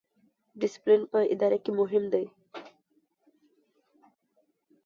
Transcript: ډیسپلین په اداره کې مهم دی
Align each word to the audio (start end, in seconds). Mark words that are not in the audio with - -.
ډیسپلین 0.59 1.01
په 1.11 1.19
اداره 1.33 1.57
کې 1.63 1.71
مهم 1.79 2.03
دی 2.13 2.25